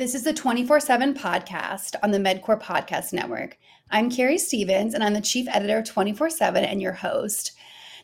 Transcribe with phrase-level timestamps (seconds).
[0.00, 3.58] This is the 24 7 podcast on the MedQor Podcast Network.
[3.90, 7.52] I'm Keri Stephens, and I'm the chief editor of 24 7 and your host.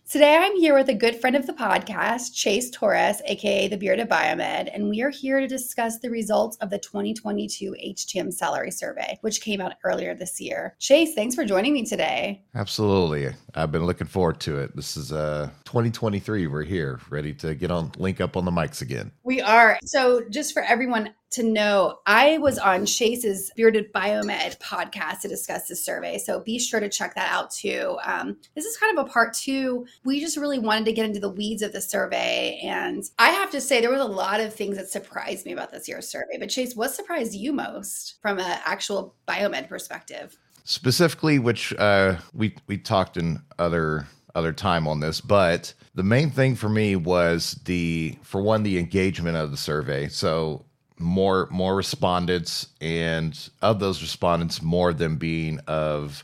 [0.07, 4.11] Today, I'm here with a good friend of the podcast, Chace Torres, aka the Bearded
[4.11, 9.17] Biomed, and we are here to discuss the results of the 2022 HTM salary survey,
[9.23, 10.77] which came out earlier this year.
[10.79, 12.45] Chace, thanks for joining me today.
[12.55, 13.35] Absolutely.
[13.55, 14.77] I've been looking forward to it.
[14.77, 16.47] This is uh 2023.
[16.47, 19.13] We're here, ready to get on link up on the mics again.
[19.25, 19.79] We are.
[19.85, 25.69] So, just for everyone to know, I was on Chace's Bearded Biomed podcast to discuss
[25.69, 26.19] this survey.
[26.19, 27.99] So be sure to check that out too.
[28.05, 29.87] Um, this is kind of a part two.
[30.05, 32.61] We just really wanted to get into the weeds of the survey.
[32.63, 35.73] And I have to say, there was a lot of things that surprised me about
[35.73, 36.39] this year's survey.
[36.39, 40.39] But Chase, what surprised you most from an actual biomed perspective?
[40.65, 46.31] Specifically, which uh, we we talked in other other time on this, but the main
[46.31, 50.09] thing for me was the for one the engagement of the survey.
[50.09, 50.65] So
[50.99, 56.23] more more respondents, and of those respondents, more of them being of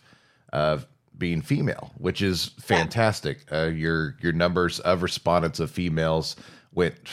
[0.53, 0.87] of
[1.17, 3.47] being female, which is fantastic.
[3.51, 6.37] Uh, your your numbers of respondents of females
[6.73, 7.09] went,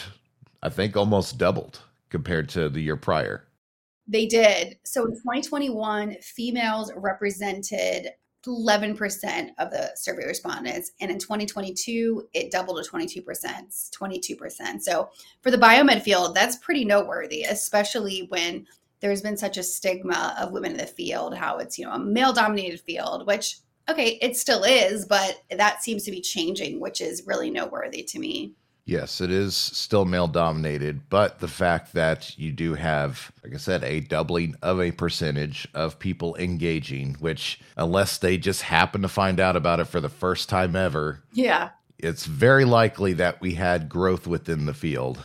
[0.62, 1.80] I think, almost doubled
[2.10, 3.46] compared to the year prior.
[4.08, 4.78] They did.
[4.84, 8.10] So in 2021, females represented
[8.46, 10.92] 11% of the survey respondents.
[11.02, 14.82] And in 2022, it doubled to 22%, 22%.
[14.82, 15.10] So
[15.42, 18.66] for the biomed field, that's pretty noteworthy, especially when
[19.02, 22.00] there's been such a stigma of women in the field, how it's, you know, a
[22.00, 23.58] male dominated field, which,
[23.90, 28.20] okay, it still is, but that seems to be changing, which is really noteworthy to
[28.20, 28.54] me.
[28.90, 33.58] Yes, it is still male dominated, but the fact that you do have, like I
[33.58, 39.08] said, a doubling of a percentage of people engaging, which unless they just happen to
[39.08, 43.54] find out about it for the first time ever, yeah, it's very likely that we
[43.54, 45.24] had growth within the field.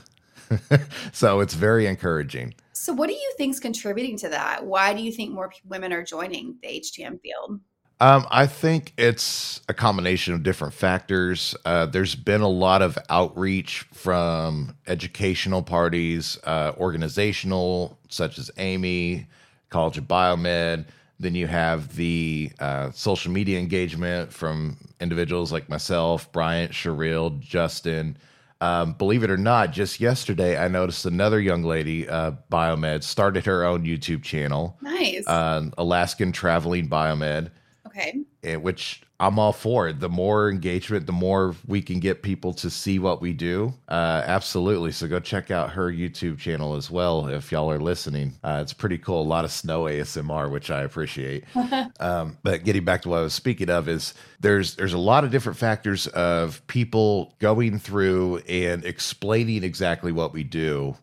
[1.13, 2.53] so it's very encouraging.
[2.75, 4.67] So, what do you think is contributing to that?
[4.67, 7.61] Why do you think more women are joining the HTM field?
[8.01, 11.55] Um, I think it's a combination of different factors.
[11.65, 19.27] Uh, there's been a lot of outreach from educational parties, uh, organizational, such as AAMI,
[19.71, 20.87] College of Biomed.
[21.21, 28.17] Then you have the uh, social media engagement from individuals like myself, Bryant, Sherrill, Justin.
[28.61, 33.47] Um, believe it or not, just yesterday I noticed another young lady, uh, Biomed, started
[33.47, 34.77] her own YouTube channel.
[34.81, 35.27] Nice.
[35.27, 37.51] Uh, Alaskan Traveling Biomed.
[37.97, 38.25] Okay.
[38.43, 39.93] And which I'm all for.
[39.93, 43.73] The more engagement, the more we can get people to see what we do.
[43.89, 44.91] Uh, absolutely.
[44.91, 48.35] So go check out her YouTube channel as well if y'all are listening.
[48.43, 49.23] Uh, it's pretty cool.
[49.23, 51.45] A lot of snow ASMR, which I appreciate.
[52.01, 55.23] um, but getting back to what I was speaking of is there's there's a lot
[55.23, 60.97] of different factors of people going through and explaining exactly what we do.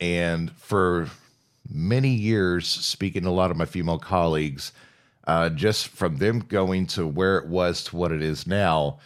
[0.00, 1.10] And for
[1.70, 4.72] many years, speaking to a lot of my female colleagues,
[5.28, 8.98] uh, just from them going to where it was to what it is now,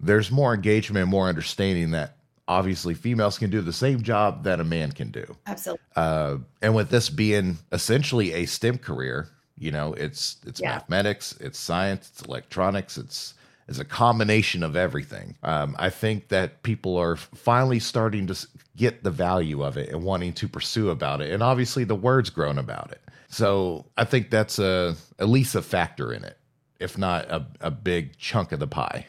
[0.00, 2.16] there's more engagement, more understanding that
[2.48, 5.24] obviously females can do the same job that a man can do.
[5.46, 5.84] Absolutely.
[5.94, 10.72] Uh, and with this being essentially a STEM career, you know, it's it's yeah.
[10.72, 13.34] mathematics, it's science, it's electronics, it's
[13.68, 15.36] it's a combination of everything.
[15.44, 20.02] Um, I think that people are finally starting to get the value of it and
[20.02, 23.00] wanting to pursue about it, and obviously the word's grown about it.
[23.30, 26.36] So I think that's a at least a factor in it,
[26.80, 29.06] if not a, a big chunk of the pie.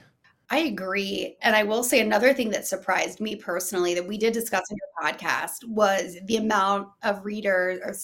[0.51, 1.37] I agree.
[1.41, 4.77] And I will say another thing that surprised me personally that we did discuss in
[4.77, 7.95] your podcast was the amount of readers or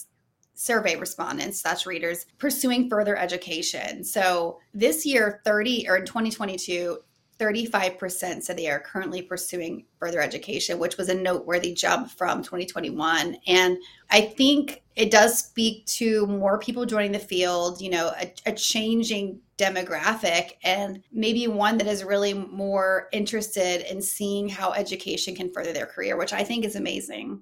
[0.55, 4.03] survey respondents, that's readers, pursuing further education.
[4.03, 6.97] So this year, 30 or in 2022,
[7.39, 13.37] 35% said they are currently pursuing further education, which was a noteworthy jump from 2021.
[13.47, 13.77] And
[14.09, 18.53] I think it does speak to more people joining the field, you know, a, a,
[18.53, 25.53] changing demographic, and maybe one that is really more interested in seeing how education can
[25.53, 27.41] further their career, which I think is amazing.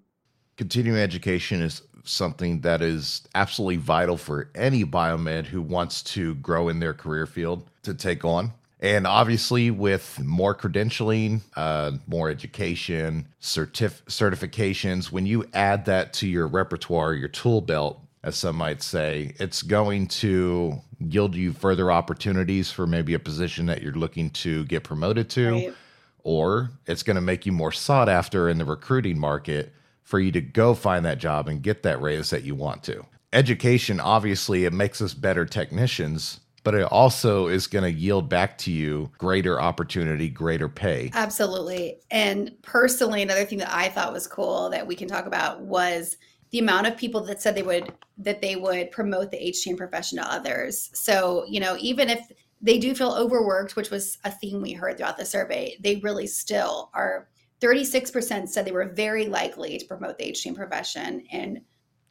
[0.57, 6.69] Continuing education is something that is absolutely vital for any biomed who wants to grow
[6.69, 8.51] in their career field to take on.
[8.85, 16.27] And obviously, with more credentialing, uh, more education, certif- certifications, when you add that to
[16.27, 21.91] your repertoire, your tool belt, as some might say, it's going to yield you further
[21.91, 25.73] opportunities for maybe a position that you're looking to get promoted to, right.
[26.21, 29.73] or it's going to make you more sought after in the recruiting market
[30.03, 33.03] for you to go find that job and get that raise that you want to.
[33.33, 38.57] Education, obviously, it makes us better technicians but it also is going to yield back
[38.57, 41.11] to you greater opportunity, greater pay.
[41.13, 41.99] Absolutely.
[42.11, 46.17] And personally, another thing that I thought was cool that we can talk about was
[46.49, 50.17] the amount of people that said they would that they would promote the HTM profession
[50.17, 50.89] to others.
[50.93, 52.31] So, you know, even if
[52.61, 56.27] they do feel overworked, which was a theme we heard throughout the survey, they really
[56.27, 57.27] still are
[57.61, 61.61] 36% said they were very likely to promote the HTM profession and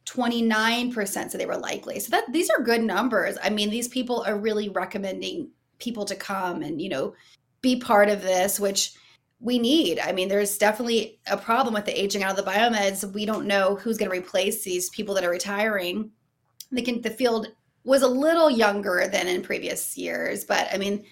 [0.05, 1.99] 29% said they were likely.
[1.99, 3.37] So that these are good numbers.
[3.43, 5.49] I mean, these people are really recommending
[5.79, 7.13] people to come and, you know,
[7.61, 8.93] be part of this, which
[9.39, 9.99] we need.
[9.99, 13.11] I mean, there's definitely a problem with the aging out of the biomeds.
[13.13, 16.11] We don't know who's going to replace these people that are retiring.
[16.75, 17.47] Can, the field
[17.83, 21.05] was a little younger than in previous years, but I mean,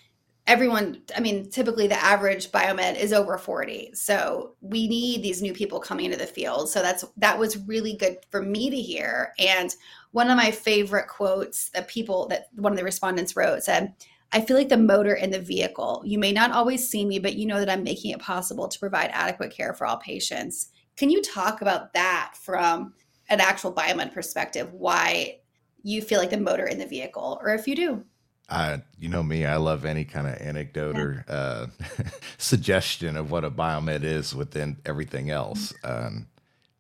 [0.46, 5.54] everyone i mean typically the average biomed is over 40 so we need these new
[5.54, 6.70] people coming into the field.
[6.70, 9.34] So that's that was really good for me to hear.
[9.40, 9.74] And
[10.12, 13.94] one of my favorite quotes that people that one of the respondents wrote said
[14.32, 16.02] i feel like the motor in the vehicle.
[16.06, 18.80] You may not always see me but you know that i'm making it possible to
[18.80, 20.70] provide adequate care for all patients.
[20.96, 22.94] Can you talk about that from
[23.30, 24.72] an actual biomed perspective?
[24.74, 25.40] Why
[25.84, 28.06] you feel like the motor in the vehicle or if you do
[28.50, 31.68] uh, you know me, I love any kind of anecdote or uh,
[32.38, 35.74] suggestion of what a biomed is within everything else.
[35.84, 36.28] Um,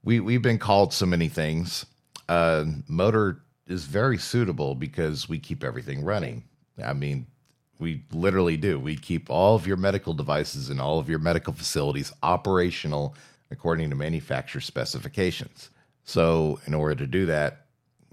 [0.03, 1.85] we we've been called so many things.
[2.27, 6.43] Uh, motor is very suitable because we keep everything running.
[6.83, 7.27] I mean,
[7.79, 8.79] we literally do.
[8.79, 13.15] We keep all of your medical devices and all of your medical facilities operational
[13.51, 15.69] according to manufacturer specifications.
[16.05, 17.62] So, in order to do that,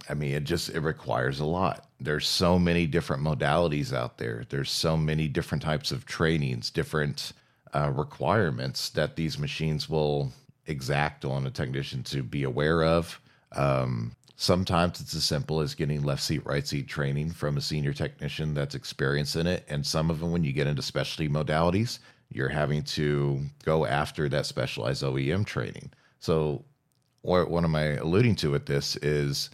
[0.09, 1.89] I mean, it just it requires a lot.
[2.01, 4.45] There's so many different modalities out there.
[4.49, 7.33] There's so many different types of trainings, different
[7.75, 10.33] uh, requirements that these machines will
[10.67, 13.21] exact on a technician to be aware of.
[13.53, 17.93] Um, sometimes it's as simple as getting left seat, right seat training from a senior
[17.93, 19.65] technician that's experienced in it.
[19.69, 21.99] And some of them, when you get into specialty modalities,
[22.31, 25.91] you're having to go after that specialized OEM training.
[26.21, 26.65] So,
[27.23, 29.51] what, what am I alluding to with this is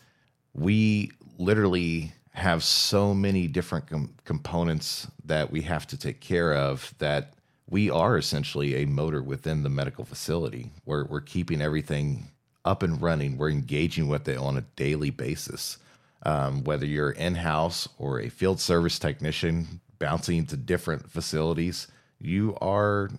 [0.56, 6.94] we literally have so many different com- components that we have to take care of
[6.98, 7.34] that
[7.68, 10.70] we are essentially a motor within the medical facility.
[10.84, 12.28] We're, we're keeping everything
[12.64, 13.36] up and running.
[13.36, 15.78] We're engaging with it on a daily basis.
[16.22, 21.86] Um, whether you're in house or a field service technician bouncing to different facilities,
[22.18, 23.10] you are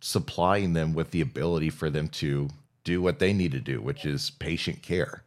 [0.00, 2.48] supplying them with the ability for them to
[2.84, 5.22] do what they need to do, which is patient care.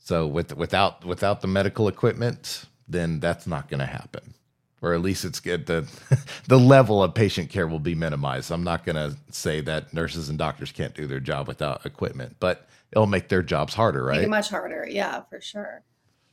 [0.00, 4.34] So with without without the medical equipment, then that's not going to happen.
[4.82, 5.88] Or at least it's good the
[6.48, 8.50] the level of patient care will be minimized.
[8.50, 12.36] I'm not going to say that nurses and doctors can't do their job without equipment,
[12.40, 14.28] but it'll make their jobs harder, right?
[14.28, 14.86] much harder.
[14.90, 15.82] Yeah, for sure.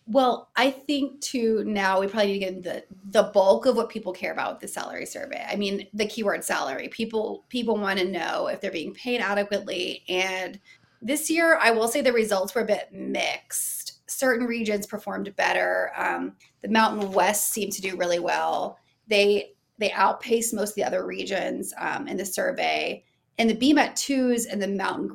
[0.10, 3.76] Well, I think too now we probably need to get into the, the bulk of
[3.76, 5.46] what people care about with the salary survey.
[5.46, 6.88] I mean, the keyword salary.
[6.88, 10.62] People people want to know if they're being paid adequately and
[11.02, 14.10] this year, I will say the results were a bit mixed.
[14.10, 15.92] Certain regions performed better.
[15.96, 18.80] Um, the Mountain West seemed to do really well.
[19.08, 23.04] They they outpaced most of the other regions um, in the survey.
[23.38, 25.12] And the BMET twos and the Mountain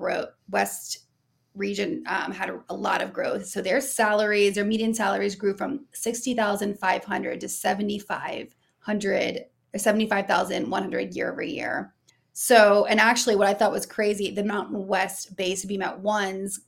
[0.51, 1.07] West
[1.55, 3.47] region um, had a, a, lot of growth.
[3.47, 8.55] So their salaries, their median salaries grew from sixty thousand five hundred to seventy five
[8.79, 11.93] hundred or seventy five thousand one hundred year over year.
[12.33, 16.61] So, and actually, what I thought was crazy, the Mountain West base BMET ones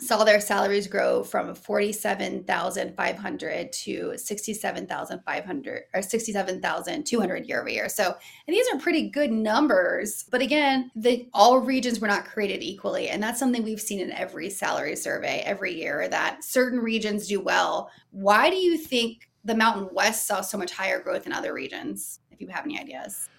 [0.00, 7.88] saw their salaries grow from 47,500 to 67,500 or 67,200 year over year.
[7.88, 10.24] So, and these are pretty good numbers.
[10.30, 14.12] But again, the all regions were not created equally, and that's something we've seen in
[14.12, 17.90] every salary survey every year that certain regions do well.
[18.10, 22.20] Why do you think the Mountain West saw so much higher growth in other regions?
[22.30, 23.29] If you have any ideas.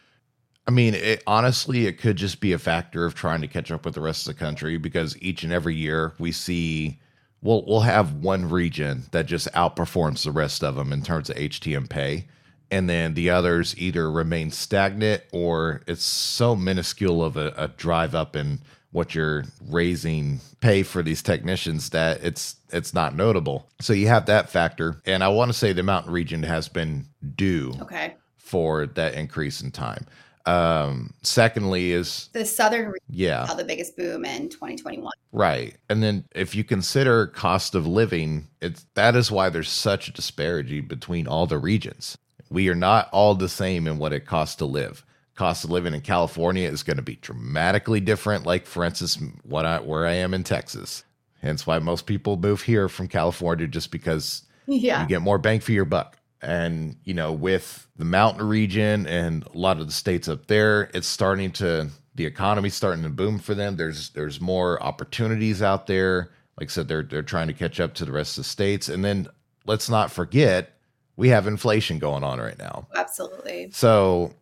[0.67, 3.85] I mean, it, honestly, it could just be a factor of trying to catch up
[3.85, 6.99] with the rest of the country because each and every year we see
[7.41, 11.35] we'll we'll have one region that just outperforms the rest of them in terms of
[11.35, 12.27] HTM pay,
[12.69, 18.13] and then the others either remain stagnant or it's so minuscule of a, a drive
[18.13, 18.59] up in
[18.91, 23.67] what you're raising pay for these technicians that it's it's not notable.
[23.79, 27.07] So you have that factor, and I want to say the mountain region has been
[27.35, 28.15] due okay.
[28.37, 30.05] for that increase in time.
[30.45, 35.11] Um, secondly, is the southern yeah saw the biggest boom in 2021.
[35.31, 40.07] Right, and then if you consider cost of living, it's that is why there's such
[40.07, 42.17] a disparity between all the regions.
[42.49, 45.05] We are not all the same in what it costs to live.
[45.35, 48.45] Cost of living in California is going to be dramatically different.
[48.45, 51.03] Like for instance, what I where I am in Texas.
[51.41, 55.01] Hence why most people move here from California just because yeah.
[55.01, 56.17] you get more bang for your buck.
[56.41, 60.89] And, you know, with the mountain region and a lot of the states up there,
[60.93, 63.77] it's starting to the economy's starting to boom for them.
[63.77, 66.31] There's there's more opportunities out there.
[66.59, 68.89] like I said, they're they're trying to catch up to the rest of the states.
[68.89, 69.27] And then
[69.65, 70.77] let's not forget
[71.15, 72.87] we have inflation going on right now.
[72.95, 73.69] Absolutely.
[73.71, 74.33] So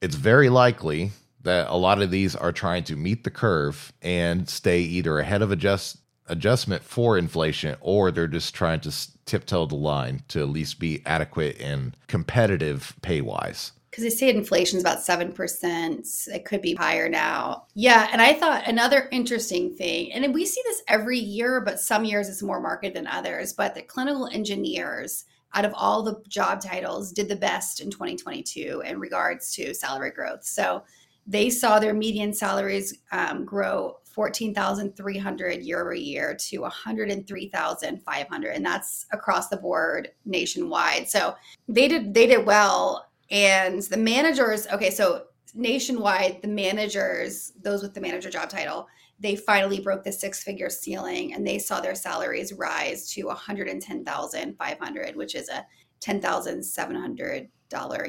[0.00, 1.10] it's very likely
[1.42, 5.42] that a lot of these are trying to meet the curve and stay either ahead
[5.42, 5.98] of adjust
[6.28, 8.92] adjustment for inflation or they're just trying to
[9.26, 14.28] tiptoe the line to at least be adequate and competitive pay wise because they say
[14.28, 16.28] inflation is about 7%.
[16.28, 17.66] It could be higher now.
[17.74, 18.08] Yeah.
[18.10, 22.28] And I thought another interesting thing, and we see this every year, but some years
[22.28, 27.12] it's more marked than others, but the clinical engineers out of all the job titles
[27.12, 30.42] did the best in 2022 in regards to salary growth.
[30.42, 30.82] So
[31.24, 39.06] they saw their median salaries um, grow 14,300 year over year to 103,500 and that's
[39.12, 41.08] across the board nationwide.
[41.08, 41.34] So
[41.68, 47.94] they did they did well and the managers, okay, so nationwide, the managers, those with
[47.94, 48.86] the manager job title,
[49.20, 55.16] they finally broke the six figure ceiling and they saw their salaries rise to 110,500,
[55.16, 55.64] which is a
[56.00, 57.48] $10,700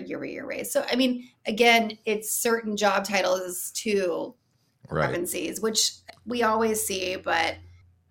[0.08, 0.72] year over year raise.
[0.72, 4.36] So, I mean, again, it's certain job titles to
[4.90, 5.62] right.
[5.62, 5.92] which
[6.26, 7.56] we always see, but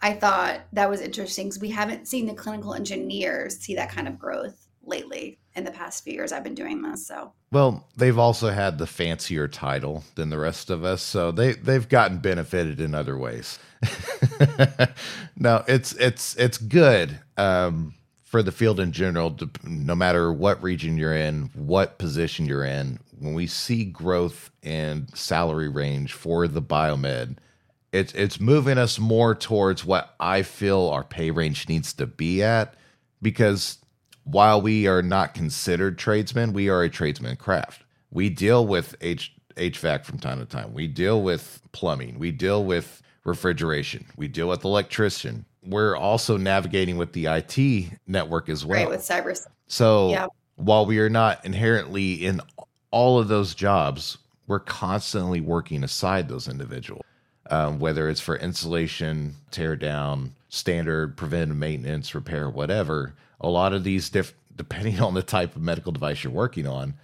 [0.00, 4.06] I thought that was interesting because we haven't seen the clinical engineers see that kind
[4.06, 7.06] of growth lately in the past few years I've been doing this.
[7.06, 11.52] So well, they've also had the fancier title than the rest of us, so they
[11.52, 13.58] they've gotten benefited in other ways.
[15.36, 17.94] no, it's it's it's good um,
[18.34, 19.38] for the field in general.
[19.62, 25.08] No matter what region you're in, what position you're in, when we see growth and
[25.16, 27.36] salary range for the biomed,
[27.92, 32.42] it's it's moving us more towards what I feel our pay range needs to be
[32.42, 32.74] at
[33.22, 33.78] because
[34.24, 37.84] while we are not considered tradesmen, we are a tradesman craft.
[38.10, 40.74] We deal with H- HVAC from time to time.
[40.74, 42.18] We deal with plumbing.
[42.18, 44.06] We deal with refrigeration.
[44.16, 45.44] We deal with electrician.
[45.64, 48.78] We're also navigating with the IT network as well.
[48.78, 49.38] Right, with cyber.
[49.66, 50.26] So yeah.
[50.56, 52.40] while we are not inherently in
[52.90, 57.02] all of those jobs, we're constantly working aside those individuals.
[57.50, 63.84] Um, whether it's for installation, tear down, standard preventive maintenance, repair, whatever a lot of
[63.84, 66.94] these diff- depending on the type of medical device you're working on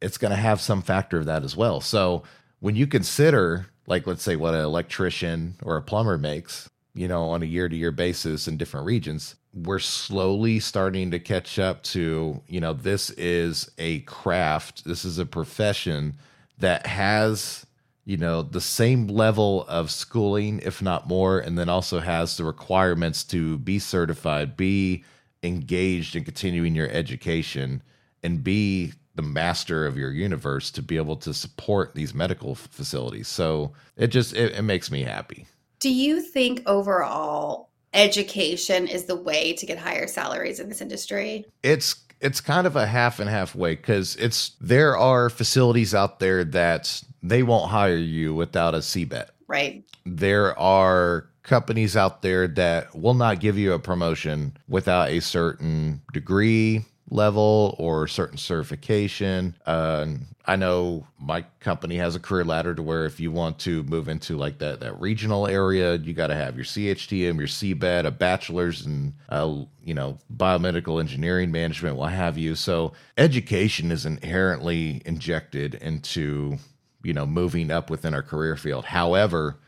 [0.00, 2.22] it's going to have some factor of that as well so
[2.60, 7.28] when you consider like let's say what an electrician or a plumber makes you know
[7.30, 11.82] on a year to year basis in different regions we're slowly starting to catch up
[11.82, 16.14] to you know this is a craft this is a profession
[16.58, 17.66] that has
[18.04, 22.44] you know the same level of schooling if not more and then also has the
[22.44, 25.04] requirements to be certified be
[25.42, 27.82] engaged in continuing your education
[28.22, 33.28] and be the master of your universe to be able to support these medical facilities.
[33.28, 35.46] So it just it, it makes me happy.
[35.80, 41.46] Do you think overall education is the way to get higher salaries in this industry?
[41.62, 46.20] It's it's kind of a half and half way because it's there are facilities out
[46.20, 49.28] there that they won't hire you without a CBET.
[49.48, 49.82] Right.
[50.04, 56.02] There are companies out there that will not give you a promotion without a certain
[56.12, 59.54] degree level or certain certification.
[59.66, 60.06] Uh,
[60.46, 64.08] I know my company has a career ladder to where if you want to move
[64.08, 68.10] into like that that regional area, you got to have your CHTM, your CBET, a
[68.10, 72.54] bachelor's in uh, you know biomedical engineering management, what have you.
[72.54, 76.58] So education is inherently injected into
[77.02, 78.86] you know moving up within our career field.
[78.86, 79.58] However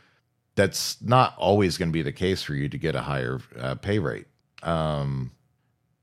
[0.55, 3.75] that's not always going to be the case for you to get a higher uh,
[3.77, 4.27] pay rate.
[4.63, 5.33] Um,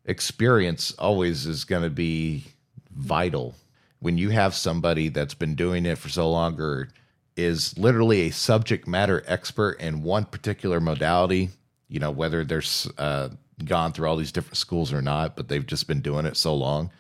[0.06, 2.46] experience always is going to be
[2.92, 3.56] vital
[4.00, 6.90] when you have somebody that's been doing it for so long or
[7.36, 11.50] is literally a subject matter expert in one particular modality.
[11.88, 12.64] You know whether they're
[12.98, 13.30] uh,
[13.66, 16.56] gone through all these different schools or not, but they've just been doing it so
[16.56, 16.92] long.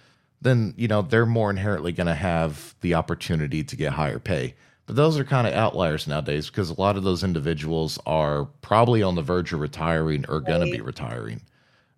[0.41, 4.55] Then you know they're more inherently going to have the opportunity to get higher pay
[4.89, 9.03] but those are kind of outliers nowadays because a lot of those individuals are probably
[9.03, 11.41] on the verge of retiring or going to be retiring.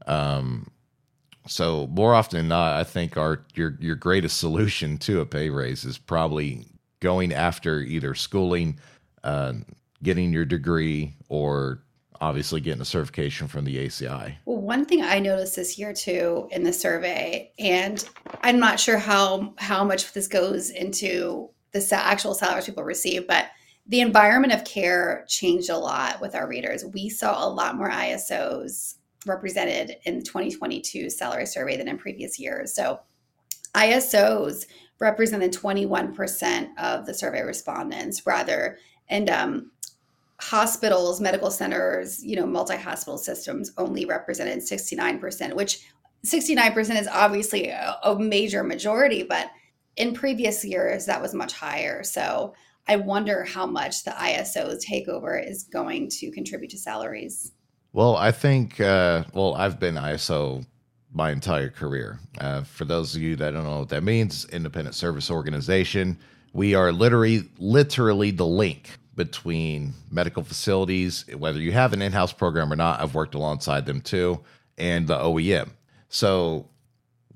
[0.06, 0.70] Um,
[1.48, 5.50] so more often than not, I think our your your greatest solution to a pay
[5.50, 6.66] raise is probably
[7.00, 8.80] going after either schooling,
[9.24, 9.54] uh,
[10.04, 11.82] getting your degree, or
[12.20, 14.36] obviously getting a certification from the ACI.
[14.46, 18.08] Well, one thing I noticed this year too in the survey, and
[18.44, 23.48] I'm not sure how how much this goes into the actual salaries people receive, but
[23.88, 26.86] the environment of care changed a lot with our readers.
[26.86, 32.40] We saw a lot more ISOs represented in the 2022 salary survey than in previous
[32.40, 32.74] years.
[32.74, 33.00] So
[33.76, 34.66] ISOs
[35.00, 38.78] represented 21% of the survey respondents rather
[39.10, 39.72] and um,
[40.40, 45.86] hospitals, medical centers, you know, multi hospital systems only represented 69%, which
[46.26, 49.52] 69% is obviously a, a, major majority, but
[49.98, 52.04] in previous years that was much higher.
[52.04, 52.54] So
[52.88, 57.52] I wonder how much the ISO takeover is going to contribute to salaries.
[57.94, 60.66] Well, I think, uh, well, I've been ISO
[61.14, 62.20] my entire career.
[62.40, 66.18] Uh, for those of you that don't know what that means, independent service organization,
[66.54, 72.72] we are literally, literally the link between medical facilities, whether you have an in-house program
[72.72, 73.02] or not.
[73.02, 74.40] I've worked alongside them too,
[74.78, 75.72] and the OEM.
[76.08, 76.70] So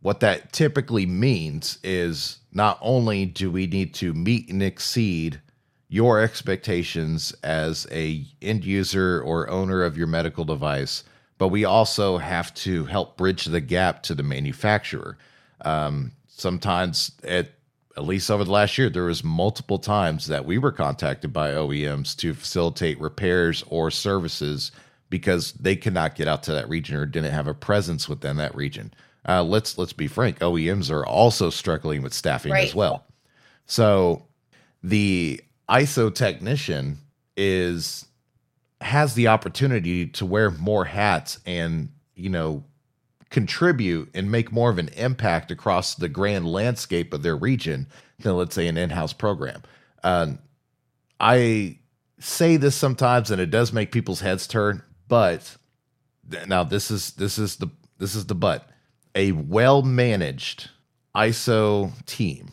[0.01, 5.41] what that typically means is not only do we need to meet and exceed
[5.87, 11.03] your expectations as a end user or owner of your medical device
[11.37, 15.17] but we also have to help bridge the gap to the manufacturer.
[15.61, 17.51] Um, sometimes at
[17.97, 21.51] at least over the last year there was multiple times that we were contacted by
[21.51, 24.73] oems to facilitate repairs or services
[25.09, 28.35] because they could not get out to that region or didn't have a presence within
[28.35, 28.93] that region.
[29.27, 32.67] Uh, let's let's be frank oems are also struggling with staffing right.
[32.67, 33.05] as well.
[33.65, 34.25] So
[34.83, 36.99] the ISO technician
[37.35, 38.05] is
[38.81, 42.63] has the opportunity to wear more hats and you know
[43.29, 47.87] contribute and make more of an impact across the grand landscape of their region
[48.19, 49.61] than let's say an in-house program.
[50.03, 50.33] Uh,
[51.19, 51.79] I
[52.19, 55.57] say this sometimes and it does make people's heads turn, but
[56.47, 57.67] now this is this is the
[57.97, 58.69] this is the but
[59.15, 60.69] a well managed
[61.15, 62.49] ISO team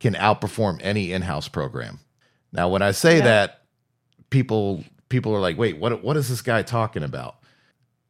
[0.00, 2.00] can outperform any in-house program.
[2.56, 3.24] Now, when I say yeah.
[3.24, 3.60] that,
[4.30, 6.02] people people are like, "Wait, what?
[6.02, 7.36] What is this guy talking about?"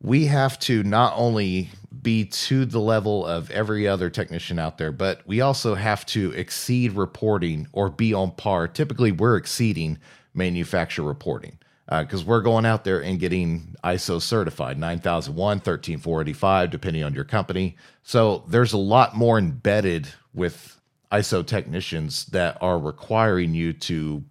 [0.00, 1.70] We have to not only
[2.02, 6.30] be to the level of every other technician out there, but we also have to
[6.32, 8.68] exceed reporting or be on par.
[8.68, 9.98] Typically, we're exceeding
[10.34, 17.02] manufacturer reporting because uh, we're going out there and getting ISO certified 9001, 13485, depending
[17.02, 17.76] on your company.
[18.02, 20.80] So there's a lot more embedded with
[21.10, 24.24] ISO technicians that are requiring you to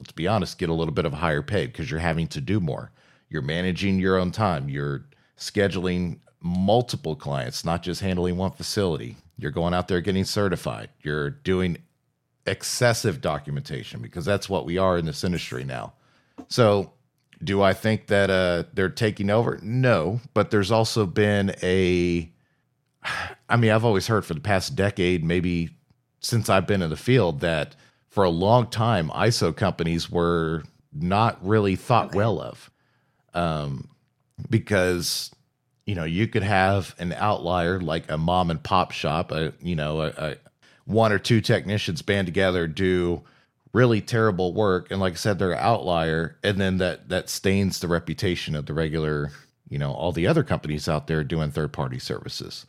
[0.00, 2.40] let's be honest, get a little bit of a higher pay because you're having to
[2.40, 2.90] do more.
[3.28, 4.68] You're managing your own time.
[4.68, 5.04] You're
[5.38, 9.16] scheduling multiple clients, not just handling one facility.
[9.36, 10.88] You're going out there getting certified.
[11.02, 11.78] You're doing
[12.46, 15.92] excessive documentation because that's what we are in this industry now.
[16.48, 16.92] So,
[17.42, 19.58] do I think that uh, they're taking over?
[19.62, 22.30] No, but there's also been a.
[23.48, 25.70] I mean, I've always heard for the past decade, maybe
[26.20, 27.74] since I've been in the field, that
[28.10, 32.16] for a long time, ISO companies were not really thought okay.
[32.16, 32.70] well of,
[33.34, 33.88] um,
[34.50, 35.30] because
[35.86, 39.76] you know you could have an outlier like a mom and pop shop, a you
[39.76, 40.36] know a, a
[40.84, 43.22] one or two technicians band together do
[43.72, 47.78] really terrible work, and like I said, they're an outlier, and then that that stains
[47.78, 49.30] the reputation of the regular,
[49.68, 52.66] you know, all the other companies out there doing third party services.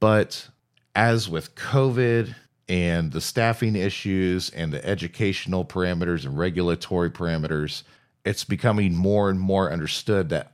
[0.00, 0.48] But
[0.94, 2.34] as with COVID
[2.68, 7.84] and the staffing issues and the educational parameters and regulatory parameters,
[8.24, 10.52] it's becoming more and more understood that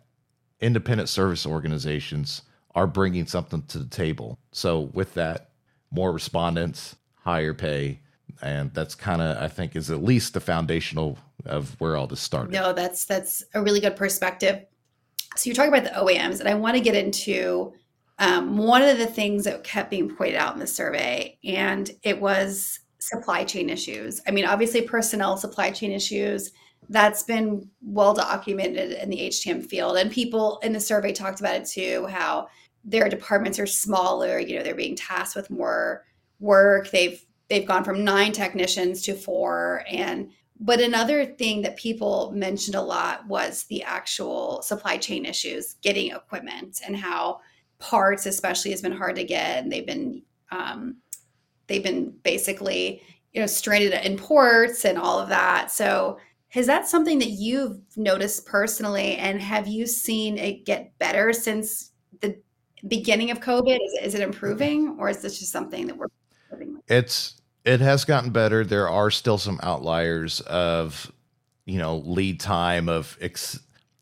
[0.61, 2.43] independent service organizations
[2.75, 4.39] are bringing something to the table.
[4.53, 5.51] So, with that,
[5.91, 8.01] more respondents, higher pay,
[8.41, 12.21] and that's kind of I think is at least the foundational of where all this
[12.21, 12.53] started.
[12.53, 14.65] No, that's that's a really good perspective.
[15.37, 17.73] So you're talking about the OEMs, and I want to get into
[18.19, 22.21] um, one of the things that kept being pointed out in the survey, and it
[22.21, 24.21] was supply chain issues.
[24.27, 26.53] I mean, obviously, personnel supply chain issues.
[26.89, 31.57] That's been well documented in the HTM field, and people in the survey talked about
[31.57, 32.07] it too.
[32.07, 32.49] How
[32.85, 34.39] their departments are smaller.
[34.39, 36.05] You know, they're being tasked with more
[36.39, 36.91] work.
[36.91, 42.77] They've they've gone from nine technicians to four, and but another thing that people mentioned
[42.77, 47.41] a lot was the actual supply chain issues, getting equipment, and how
[47.83, 50.97] parts especially has been hard to get and they've been um,
[51.67, 55.71] they've been basically you know stranded in ports and all of that.
[55.71, 56.19] So
[56.55, 61.91] is that something that you've noticed personally and have you seen it get better since
[62.21, 62.39] the
[62.87, 63.79] beginning of covid?
[63.83, 66.09] Is, is it improving or is this just something that we're
[66.89, 68.65] it's it has gotten better.
[68.65, 71.11] There are still some outliers of
[71.65, 73.61] you know lead time of ex-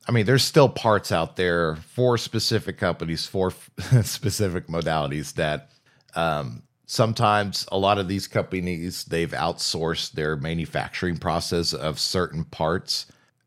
[0.09, 3.53] I mean, there's still parts out there for specific companies, for
[4.03, 5.71] specific modalities that
[6.15, 13.07] um, sometimes a lot of these companies they've outsourced their manufacturing process of certain parts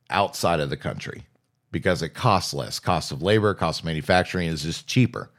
[0.09, 1.23] outside of the country
[1.71, 2.79] because it costs less.
[2.79, 5.29] Cost of labor, cost of manufacturing is just cheaper.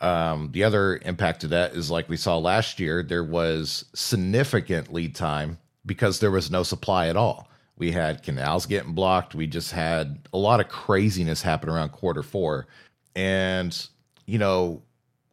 [0.00, 4.92] Um, the other impact of that is like we saw last year, there was significant
[4.92, 9.34] lead time because there was no supply at all We had canals getting blocked.
[9.34, 12.66] We just had a lot of craziness happen around quarter four.
[13.14, 13.86] And,
[14.26, 14.82] you know,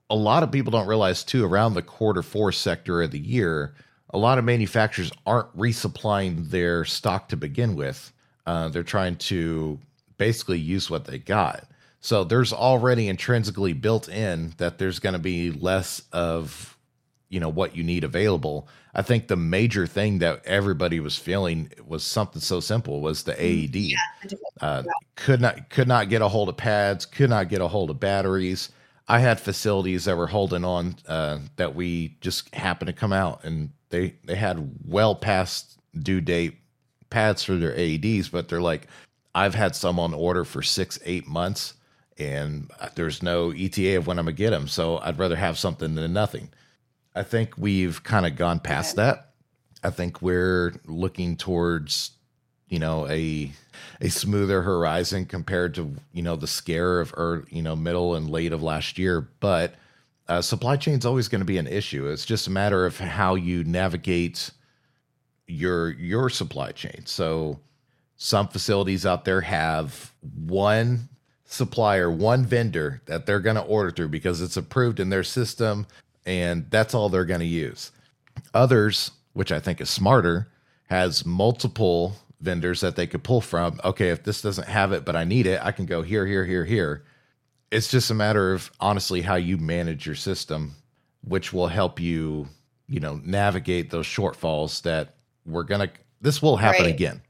[0.10, 3.75] a lot of people don't realize too, around the quarter four sector of the year,
[4.10, 8.12] a lot of manufacturers aren't resupplying their stock to begin with.
[8.45, 9.79] Uh, they're trying to
[10.17, 11.65] basically use what they got.
[11.99, 16.77] So there's already intrinsically built in that there's going to be less of,
[17.29, 18.67] you know, what you need available.
[18.95, 23.34] I think the major thing that everybody was feeling was something so simple was the
[23.34, 23.75] AED.
[23.75, 23.97] Yeah.
[24.62, 24.84] Uh,
[25.15, 27.99] could not could not get a hold of pads, could not get a hold of
[27.99, 28.69] batteries.
[29.08, 33.43] I had facilities that were holding on uh, that we just happened to come out
[33.43, 36.58] and they they had well past due date
[37.10, 38.88] pads for their AEDs, but they're like,
[39.36, 41.75] I've had some on order for six eight months,
[42.17, 44.67] and there's no ETA of when I'm gonna get them.
[44.67, 46.49] So I'd rather have something than nothing.
[47.15, 49.30] I think we've kind of gone past that.
[49.84, 52.12] I think we're looking towards,
[52.67, 53.52] you know, a
[54.02, 58.30] a smoother horizon compared to you know the scare of or you know middle and
[58.30, 59.28] late of last year.
[59.39, 59.76] But
[60.28, 62.08] uh, supply chain is always going to be an issue.
[62.08, 64.52] It's just a matter of how you navigate
[65.47, 67.04] your your supply chain.
[67.06, 67.60] So
[68.15, 71.10] some facilities out there have one
[71.45, 75.86] supplier, one vendor that they're going to order through because it's approved in their system
[76.26, 77.92] and that's all they're going to use.
[78.54, 80.50] Others, which I think is smarter,
[80.86, 83.80] has multiple vendors that they could pull from.
[83.84, 86.46] Okay, if this doesn't have it, but I need it, I can go here, here,
[86.46, 87.04] here, here.
[87.72, 90.76] It's just a matter of honestly how you manage your system,
[91.24, 92.48] which will help you,
[92.88, 96.94] you know, navigate those shortfalls that we're going to, this will happen right.
[96.94, 97.22] again.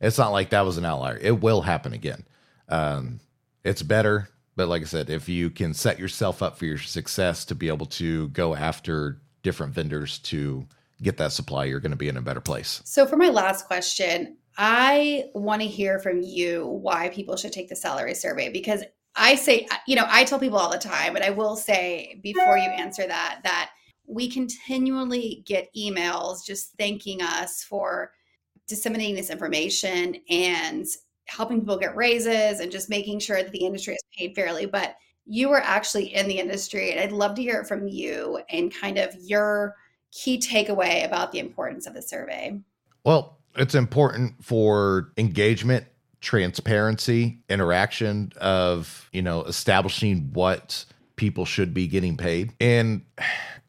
[0.00, 1.18] It's not like that was an outlier.
[1.20, 2.24] It will happen again.
[2.68, 3.20] Um,
[3.64, 7.44] it's better but like I said, if you can set yourself up for your success
[7.44, 10.66] to be able to go after different vendors to
[11.00, 12.82] get that supply, you're going to be in a better place.
[12.84, 17.68] So, for my last question, I want to hear from you why people should take
[17.68, 18.82] the salary survey because
[19.14, 22.58] I say, you know, I tell people all the time, but I will say before
[22.58, 23.70] you answer that, that
[24.08, 28.10] we continually get emails just thanking us for
[28.66, 30.84] disseminating this information and
[31.28, 34.66] helping people get raises and just making sure that the industry is paid fairly.
[34.66, 38.40] But you were actually in the industry, and I'd love to hear it from you
[38.48, 39.76] and kind of your
[40.10, 42.58] key takeaway about the importance of the survey.
[43.04, 45.86] Well, it's important for engagement
[46.20, 53.02] transparency interaction of you know establishing what people should be getting paid and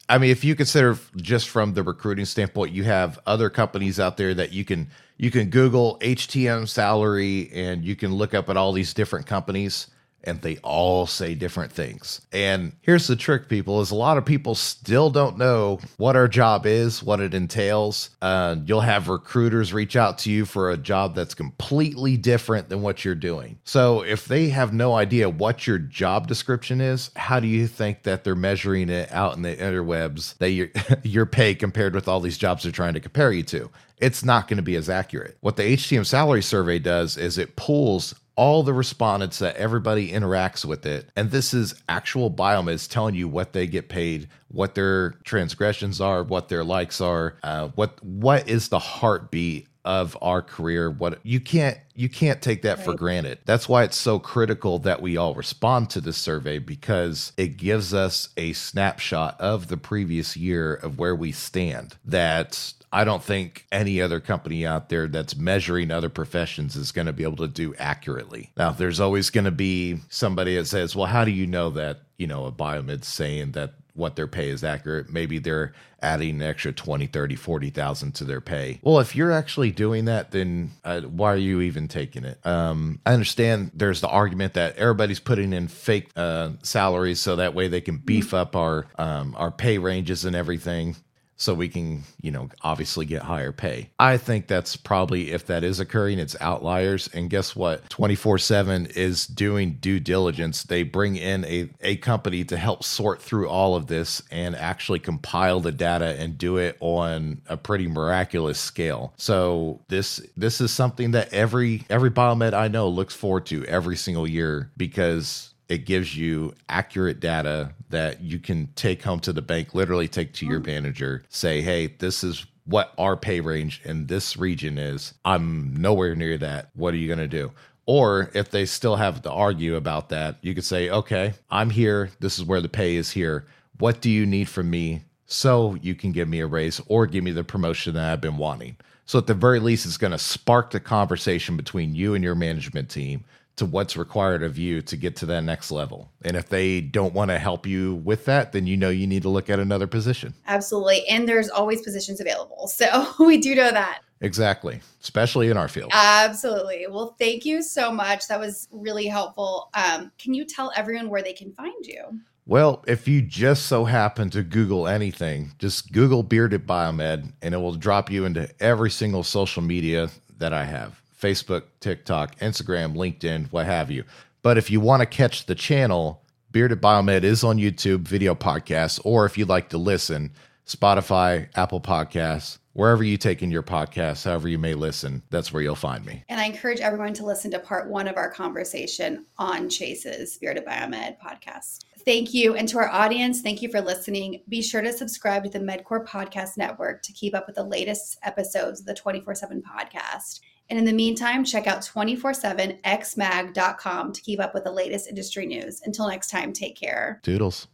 [0.10, 4.18] i mean if you consider just from the recruiting standpoint you have other companies out
[4.18, 8.56] there that you can you can Google HTM salary and you can look up at
[8.56, 9.88] all these different companies
[10.24, 12.22] and they all say different things.
[12.32, 16.28] And here's the trick, people: is a lot of people still don't know what our
[16.28, 18.10] job is, what it entails.
[18.22, 22.82] Uh, you'll have recruiters reach out to you for a job that's completely different than
[22.82, 23.60] what you're doing.
[23.64, 28.04] So if they have no idea what your job description is, how do you think
[28.04, 30.70] that they're measuring it out in the interwebs that your
[31.04, 33.70] your pay compared with all these jobs they're trying to compare you to?
[33.98, 35.38] It's not going to be as accurate.
[35.42, 40.64] What the HTM salary survey does is it pulls all the respondents that everybody interacts
[40.64, 41.10] with it.
[41.14, 46.24] And this is actual biomeds telling you what they get paid, what their transgressions are,
[46.24, 51.40] what their likes are, uh, what what is the heartbeat of our career what you
[51.40, 52.86] can't you can't take that right.
[52.86, 57.32] for granted that's why it's so critical that we all respond to this survey because
[57.38, 63.04] it gives us a snapshot of the previous year of where we stand that I
[63.04, 67.24] don't think any other company out there that's measuring other professions is going to be
[67.24, 68.52] able to do accurately.
[68.58, 72.02] Now, there's always going to be somebody that says, well, how do you know that,
[72.18, 75.12] you know, a biomed's saying that what their pay is accurate.
[75.12, 78.80] Maybe they're adding an extra 20, 30, 40,000 to their pay.
[78.82, 82.40] Well, if you're actually doing that, then uh, why are you even taking it?
[82.46, 87.54] Um, I understand there's the argument that everybody's putting in fake uh, salaries so that
[87.54, 90.96] way they can beef up our um, our pay ranges and everything
[91.40, 93.90] so we can, you know, obviously get higher pay.
[93.98, 97.10] I think that's probably if that is occurring, it's outliers.
[97.14, 97.90] And guess what?
[97.90, 100.64] 24 7 is doing due diligence.
[100.64, 105.00] They bring in a, a company to help sort through all of this and actually
[105.00, 109.14] compile the data and do it on a pretty miraculous scale.
[109.16, 113.96] So this this is something that every every biomed I know looks forward to every
[113.96, 119.42] single year because it gives you accurate data that you can take home to the
[119.42, 120.68] bank, literally take to your mm.
[120.68, 125.14] manager, say, hey, this is what our pay range in this region is.
[125.24, 126.70] I'm nowhere near that.
[126.76, 127.52] What are you going to do?
[127.86, 132.12] Or if they still have to argue about that, you could say, okay, I'm here.
[132.20, 133.48] This is where the pay is here.
[133.80, 137.24] What do you need from me so you can give me a raise or give
[137.24, 138.78] me the promotion that I've been wanting.
[139.06, 142.36] So at the very least, it's going to spark the conversation between you and your
[142.36, 143.24] management team
[143.60, 146.12] to what's required of you to get to that next level.
[146.24, 149.22] And if they don't want to help you with that, then you know you need
[149.24, 150.34] to look at another position.
[150.48, 151.08] Absolutely.
[151.08, 152.68] And there's always positions available.
[152.68, 154.00] So we do know that.
[154.22, 155.92] Exactly, especially in our field.
[155.94, 156.86] Absolutely.
[156.90, 158.28] Well, thank you so much.
[158.28, 159.70] That was really helpful.
[159.74, 162.20] Um, can you tell everyone where they can find you?
[162.46, 167.58] Well, if you just so happen to Google anything, just Google Bearded Biomed and it
[167.58, 173.52] will drop you into every single social media that I have Facebook, TikTok, Instagram, LinkedIn,
[173.52, 174.04] what have you.
[174.42, 179.00] But if you want to catch the channel, Bearded Biomed is on YouTube, video podcasts,
[179.04, 180.32] or if you'd like to listen,
[180.66, 185.62] Spotify, Apple Podcasts, wherever you take in your podcasts, however you may listen, that's where
[185.62, 186.24] you'll find me.
[186.30, 190.66] And I encourage everyone to listen to part one of our conversation on Chace's Bearded
[190.66, 191.80] Biomed podcast.
[192.06, 192.56] Thank you.
[192.56, 194.42] And to our audience, thank you for listening.
[194.48, 198.18] Be sure to subscribe to the MedQor Podcast Network to keep up with the latest
[198.24, 200.40] episodes of the 24 7 podcast.
[200.70, 205.82] And in the meantime, check out 24x7mag.com to keep up with the latest industry news.
[205.84, 207.20] Until next time, take care.
[207.24, 207.68] Doodles.